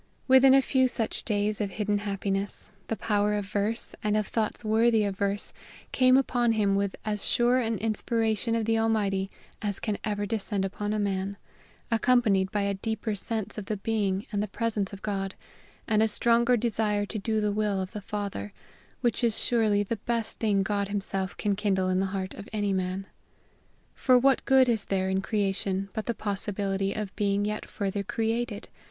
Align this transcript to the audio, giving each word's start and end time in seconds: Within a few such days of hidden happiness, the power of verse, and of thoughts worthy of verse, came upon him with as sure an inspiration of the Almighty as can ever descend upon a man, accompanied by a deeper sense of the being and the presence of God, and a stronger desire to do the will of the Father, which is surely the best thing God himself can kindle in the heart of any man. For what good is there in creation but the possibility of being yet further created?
Within 0.27 0.55
a 0.55 0.63
few 0.63 0.87
such 0.87 1.23
days 1.25 1.61
of 1.61 1.69
hidden 1.69 1.99
happiness, 1.99 2.71
the 2.87 2.95
power 2.95 3.35
of 3.35 3.45
verse, 3.45 3.93
and 4.03 4.17
of 4.17 4.25
thoughts 4.25 4.65
worthy 4.65 5.03
of 5.03 5.15
verse, 5.15 5.53
came 5.91 6.17
upon 6.17 6.53
him 6.53 6.73
with 6.73 6.95
as 7.05 7.23
sure 7.23 7.59
an 7.59 7.77
inspiration 7.77 8.55
of 8.55 8.65
the 8.65 8.79
Almighty 8.79 9.29
as 9.61 9.79
can 9.79 9.99
ever 10.03 10.25
descend 10.25 10.65
upon 10.65 10.91
a 10.91 10.97
man, 10.97 11.37
accompanied 11.91 12.49
by 12.51 12.63
a 12.63 12.73
deeper 12.73 13.13
sense 13.13 13.59
of 13.59 13.65
the 13.65 13.77
being 13.77 14.25
and 14.31 14.41
the 14.41 14.47
presence 14.47 14.91
of 14.91 15.03
God, 15.03 15.35
and 15.87 16.01
a 16.01 16.07
stronger 16.07 16.57
desire 16.57 17.05
to 17.05 17.19
do 17.19 17.39
the 17.39 17.51
will 17.51 17.79
of 17.79 17.91
the 17.91 18.01
Father, 18.01 18.53
which 19.01 19.23
is 19.23 19.37
surely 19.45 19.83
the 19.83 19.97
best 19.97 20.39
thing 20.39 20.63
God 20.63 20.87
himself 20.87 21.37
can 21.37 21.55
kindle 21.55 21.89
in 21.89 21.99
the 21.99 22.07
heart 22.07 22.33
of 22.33 22.49
any 22.51 22.73
man. 22.73 23.05
For 23.93 24.17
what 24.17 24.45
good 24.45 24.67
is 24.67 24.85
there 24.85 25.09
in 25.11 25.21
creation 25.21 25.89
but 25.93 26.07
the 26.07 26.15
possibility 26.15 26.91
of 26.91 27.15
being 27.15 27.45
yet 27.45 27.69
further 27.69 28.01
created? 28.01 28.67